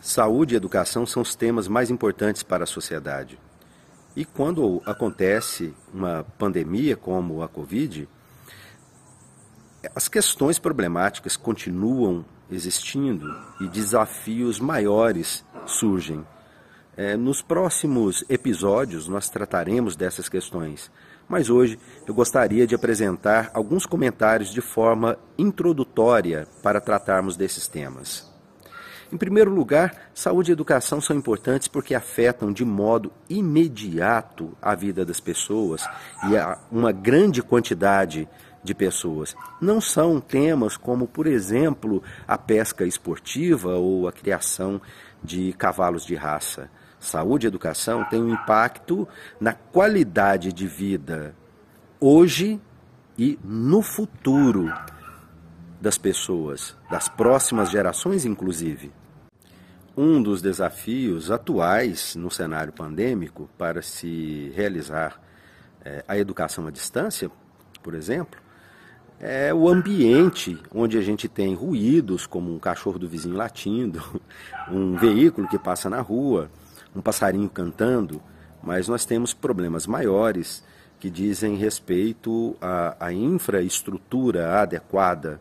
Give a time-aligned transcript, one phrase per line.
[0.00, 3.38] Saúde e educação são os temas mais importantes para a sociedade.
[4.16, 8.08] E quando acontece uma pandemia como a Covid,
[9.94, 13.26] as questões problemáticas continuam existindo
[13.60, 16.26] e desafios maiores surgem.
[16.96, 20.90] É, nos próximos episódios nós trataremos dessas questões,
[21.28, 28.29] mas hoje eu gostaria de apresentar alguns comentários de forma introdutória para tratarmos desses temas.
[29.12, 35.04] Em primeiro lugar, saúde e educação são importantes porque afetam de modo imediato a vida
[35.04, 35.84] das pessoas
[36.28, 38.28] e a uma grande quantidade
[38.62, 39.34] de pessoas.
[39.60, 44.80] Não são temas como, por exemplo, a pesca esportiva ou a criação
[45.24, 46.70] de cavalos de raça.
[47.00, 49.08] Saúde e educação têm um impacto
[49.40, 51.34] na qualidade de vida
[51.98, 52.60] hoje
[53.18, 54.72] e no futuro
[55.80, 58.99] das pessoas, das próximas gerações, inclusive.
[59.96, 65.20] Um dos desafios atuais no cenário pandêmico para se realizar
[65.84, 67.30] é, a educação à distância,
[67.82, 68.40] por exemplo,
[69.18, 74.02] é o ambiente onde a gente tem ruídos, como um cachorro do vizinho latindo,
[74.70, 76.50] um veículo que passa na rua,
[76.94, 78.22] um passarinho cantando,
[78.62, 80.64] mas nós temos problemas maiores
[80.98, 85.40] que dizem respeito à, à infraestrutura adequada,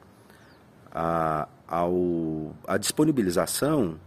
[0.92, 1.48] à,
[2.68, 3.98] à disponibilização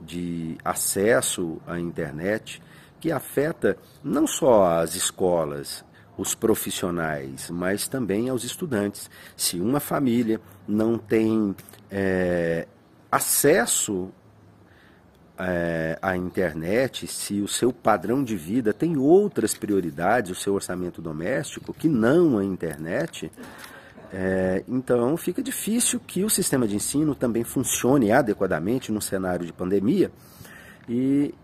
[0.00, 2.62] de acesso à internet,
[3.00, 5.84] que afeta não só as escolas,
[6.16, 9.08] os profissionais, mas também aos estudantes.
[9.36, 11.54] Se uma família não tem
[11.90, 12.66] é,
[13.10, 14.10] acesso
[15.38, 21.00] é, à internet, se o seu padrão de vida tem outras prioridades, o seu orçamento
[21.00, 23.30] doméstico, que não a internet,
[24.12, 29.52] é, então fica difícil que o sistema de ensino também funcione adequadamente no cenário de
[29.52, 30.10] pandemia
[30.88, 31.34] e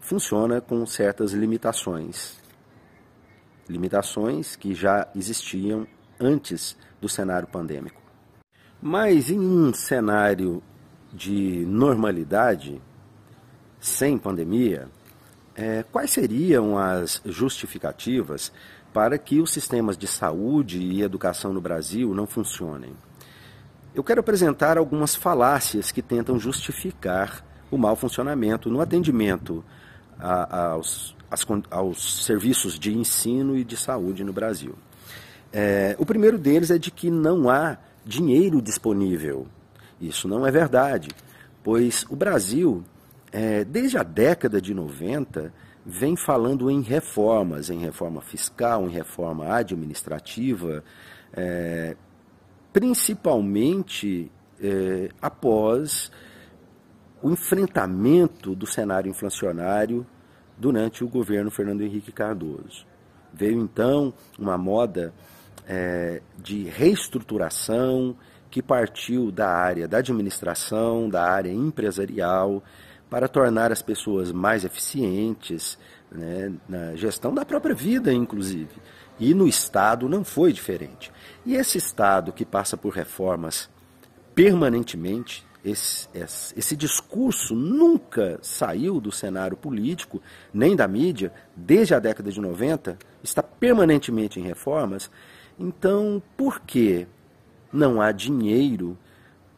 [0.00, 2.42] funciona com certas limitações
[3.68, 5.86] limitações que já existiam
[6.20, 8.00] antes do cenário pandêmico.
[8.80, 10.62] Mas em um cenário
[11.12, 12.80] de normalidade,
[13.80, 14.88] sem pandemia,
[15.54, 18.52] é, quais seriam as justificativas
[18.94, 22.94] para que os sistemas de saúde e educação no Brasil não funcionem?
[23.92, 29.64] Eu quero apresentar algumas falácias que tentam justificar o mau funcionamento no atendimento
[30.16, 34.76] a, aos as, aos serviços de ensino e de saúde no Brasil.
[35.52, 39.48] É, o primeiro deles é de que não há dinheiro disponível.
[40.00, 41.08] Isso não é verdade,
[41.64, 42.84] pois o Brasil,
[43.32, 45.52] é, desde a década de 90,
[45.84, 50.82] vem falando em reformas, em reforma fiscal, em reforma administrativa,
[51.32, 51.96] é,
[52.72, 54.30] principalmente
[54.60, 56.10] é, após
[57.22, 60.06] o enfrentamento do cenário inflacionário
[60.56, 62.86] durante o governo Fernando Henrique Cardoso.
[63.32, 65.12] Veio então uma moda
[65.66, 68.16] é, de reestruturação
[68.50, 72.62] que partiu da área da administração, da área empresarial,
[73.14, 75.78] para tornar as pessoas mais eficientes
[76.10, 78.74] né, na gestão da própria vida, inclusive.
[79.20, 81.12] E no Estado não foi diferente.
[81.46, 83.70] E esse Estado que passa por reformas
[84.34, 90.20] permanentemente, esse, esse, esse, discurso nunca saiu do cenário político,
[90.52, 95.08] nem da mídia, desde a década de 90, está permanentemente em reformas.
[95.56, 97.06] Então, por que
[97.72, 98.98] não há dinheiro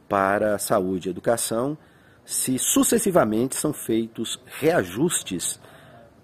[0.06, 1.78] para saúde e educação
[2.26, 5.60] se sucessivamente são feitos reajustes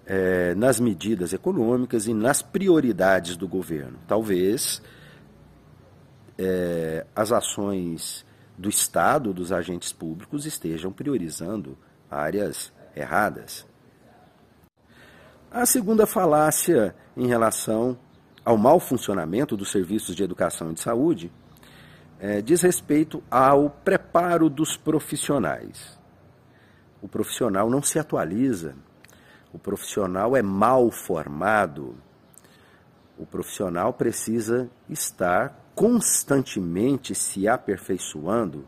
[0.05, 3.97] é, nas medidas econômicas e nas prioridades do governo?
[4.05, 4.81] Talvez
[6.37, 8.25] é, as ações
[8.57, 11.77] do Estado, dos agentes públicos, estejam priorizando
[12.11, 13.65] áreas erradas.
[15.49, 17.97] A segunda falácia em relação
[18.43, 21.31] ao mau funcionamento dos serviços de educação e de saúde
[22.23, 25.99] é, diz respeito ao preparo dos profissionais.
[27.01, 28.75] O profissional não se atualiza,
[29.51, 31.97] o profissional é mal formado,
[33.17, 38.65] o profissional precisa estar constantemente se aperfeiçoando,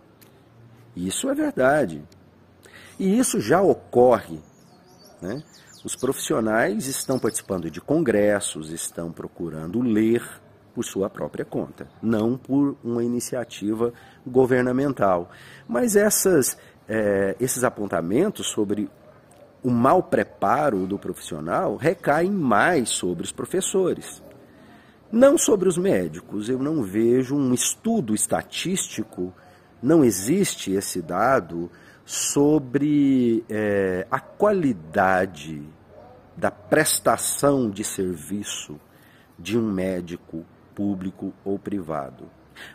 [0.93, 2.03] isso é verdade.
[2.99, 4.41] E isso já ocorre.
[5.21, 5.41] Né?
[5.81, 10.41] Os profissionais estão participando de congressos, estão procurando ler
[10.75, 13.93] por sua própria conta, não por uma iniciativa
[14.27, 15.31] governamental.
[15.65, 16.57] Mas essas,
[16.87, 18.89] é, esses apontamentos sobre
[19.63, 24.21] o mau preparo do profissional recaem mais sobre os professores.
[25.09, 29.33] Não sobre os médicos, eu não vejo um estudo estatístico,
[29.81, 31.71] não existe esse dado,
[32.03, 35.63] sobre é, a qualidade
[36.35, 38.79] da prestação de serviço
[39.39, 40.45] de um médico
[40.75, 42.25] público ou privado.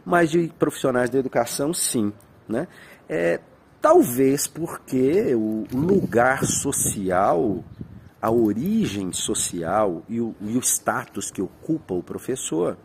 [0.04, 2.12] Mas de profissionais da educação, sim.
[2.48, 2.66] Né?
[3.08, 3.40] É,
[3.80, 7.62] talvez porque o lugar social,
[8.20, 12.76] a origem social e o, e o status que ocupa o professor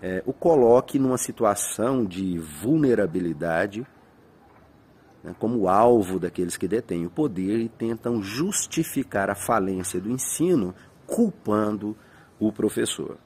[0.00, 3.86] é, o coloque numa situação de vulnerabilidade
[5.22, 10.74] né, como alvo daqueles que detêm o poder e tentam justificar a falência do ensino
[11.06, 11.96] culpando
[12.38, 13.16] o professor.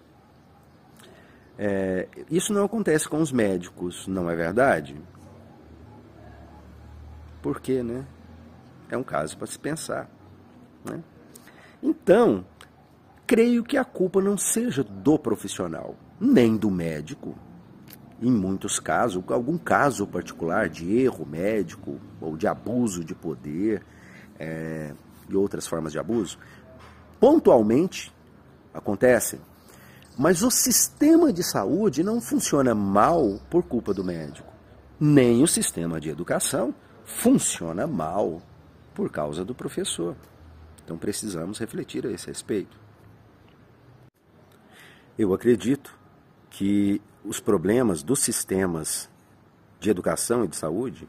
[1.62, 4.96] É, isso não acontece com os médicos, não é verdade?
[7.42, 8.06] Por quê, né?
[8.88, 10.08] É um caso para se pensar.
[10.82, 11.02] Né?
[11.82, 12.46] Então,
[13.26, 17.36] creio que a culpa não seja do profissional, nem do médico.
[18.22, 23.82] Em muitos casos, algum caso particular de erro médico ou de abuso de poder
[24.38, 24.94] é,
[25.28, 26.38] e outras formas de abuso,
[27.20, 28.10] pontualmente
[28.72, 29.38] acontecem.
[30.18, 34.52] Mas o sistema de saúde não funciona mal por culpa do médico,
[34.98, 36.74] nem o sistema de educação
[37.04, 38.42] funciona mal
[38.94, 40.14] por causa do professor.
[40.84, 42.78] Então precisamos refletir a esse respeito.
[45.18, 45.96] Eu acredito
[46.50, 49.08] que os problemas dos sistemas
[49.78, 51.08] de educação e de saúde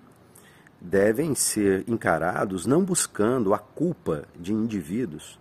[0.79, 5.39] devem ser encarados não buscando a culpa de indivíduos,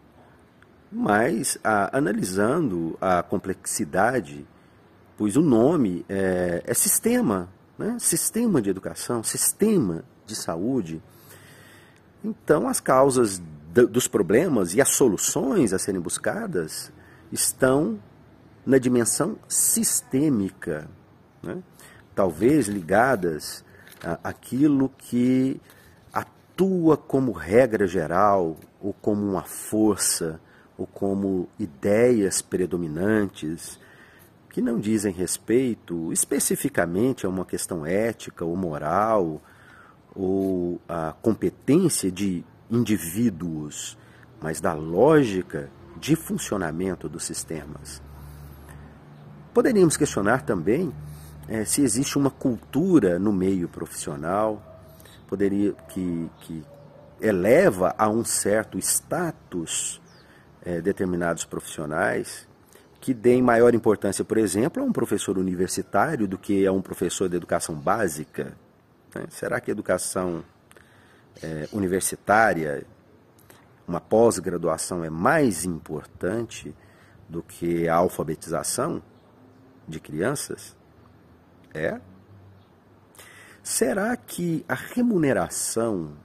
[0.90, 4.46] mas a, analisando a complexidade,
[5.16, 7.48] pois o nome é, é sistema,
[7.78, 7.96] né?
[7.98, 11.02] sistema de educação, sistema de saúde.
[12.24, 13.40] Então, as causas
[13.72, 16.92] dos problemas e as soluções a serem buscadas
[17.30, 17.98] estão
[18.66, 20.88] na dimensão sistêmica,
[21.42, 21.62] né?
[22.14, 23.64] talvez ligadas
[24.24, 25.60] àquilo que
[26.12, 30.40] atua como regra geral, ou como uma força,
[30.80, 33.78] ou como ideias predominantes,
[34.48, 39.42] que não dizem respeito especificamente a uma questão ética ou moral,
[40.14, 43.98] ou a competência de indivíduos,
[44.40, 48.00] mas da lógica de funcionamento dos sistemas.
[49.52, 50.90] Poderíamos questionar também
[51.46, 54.66] é, se existe uma cultura no meio profissional
[55.28, 56.64] poderia que, que
[57.20, 60.00] eleva a um certo status
[60.64, 62.48] é, determinados profissionais
[63.00, 67.28] que deem maior importância, por exemplo, a um professor universitário do que a um professor
[67.28, 68.52] de educação básica.
[69.14, 69.24] Né?
[69.30, 70.44] Será que a educação
[71.42, 72.84] é, universitária,
[73.88, 76.74] uma pós-graduação, é mais importante
[77.26, 79.02] do que a alfabetização?
[79.90, 80.76] de crianças?
[81.74, 82.00] É?
[83.62, 86.16] Será que a remuneração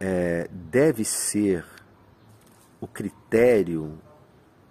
[0.00, 1.64] é, deve ser
[2.82, 3.96] o critério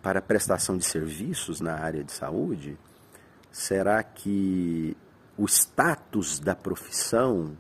[0.04, 2.78] para prestação de serviços na área de saúde?
[3.50, 4.98] Será que
[5.38, 7.58] o status da profissão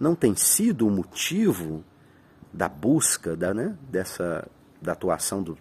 [0.00, 1.84] não tem sido o motivo
[2.50, 4.48] da busca da, né, dessa,
[4.80, 5.58] da atuação do,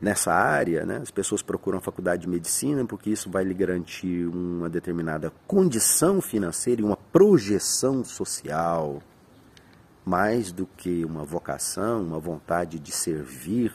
[0.00, 0.96] nessa área, né?
[0.96, 6.22] as pessoas procuram a faculdade de medicina porque isso vai lhe garantir uma determinada condição
[6.22, 9.02] financeira e uma projeção social,
[10.08, 13.70] mais do que uma vocação, uma vontade de servir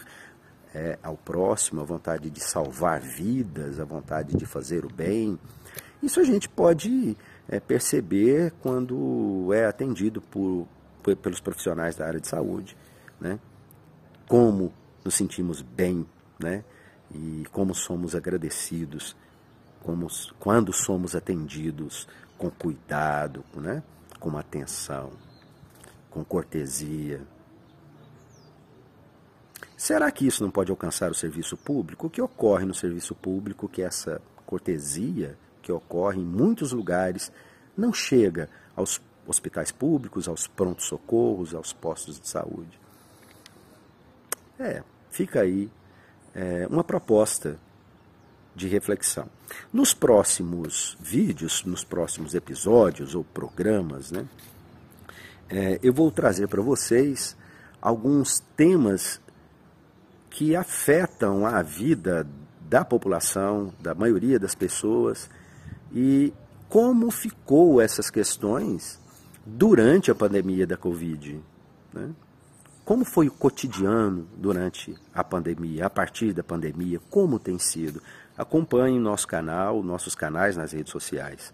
[0.74, 5.38] é, ao próximo, a vontade de salvar vidas, a vontade de fazer o bem.
[6.02, 7.16] Isso a gente pode
[7.48, 10.68] é, perceber quando é atendido por,
[11.04, 12.76] por, pelos profissionais da área de saúde,
[13.22, 13.40] né?
[14.28, 14.74] como
[15.06, 16.04] nos sentimos bem,
[16.40, 16.64] né?
[17.14, 19.16] E como somos agradecidos,
[19.84, 20.08] como,
[20.40, 22.08] quando somos atendidos
[22.40, 23.84] com cuidado, né?
[24.20, 25.12] Com atenção,
[26.14, 27.22] com cortesia.
[29.76, 32.08] Será que isso não pode alcançar o serviço público?
[32.08, 37.32] O que ocorre no serviço público que essa cortesia que ocorre em muitos lugares
[37.76, 42.80] não chega aos hospitais públicos, aos prontos-socorros, aos postos de saúde?
[44.60, 45.70] É, fica aí
[46.36, 47.60] é, uma proposta
[48.56, 49.28] de reflexão.
[49.72, 54.28] Nos próximos vídeos, nos próximos episódios ou programas, né,
[55.54, 57.38] é, eu vou trazer para vocês
[57.80, 59.22] alguns temas
[60.32, 62.28] que afetam a vida
[62.62, 65.30] da população, da maioria das pessoas
[65.94, 66.34] e
[66.68, 69.00] como ficou essas questões
[69.46, 71.40] durante a pandemia da Covid.
[71.94, 72.10] Né?
[72.84, 78.02] Como foi o cotidiano durante a pandemia, a partir da pandemia, como tem sido?
[78.36, 81.54] Acompanhe nosso canal, nossos canais nas redes sociais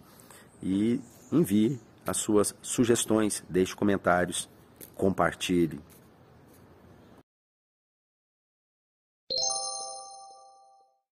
[0.63, 1.01] e
[1.33, 1.77] envie
[2.09, 4.49] as suas sugestões, deixe comentários,
[4.95, 5.79] compartilhe.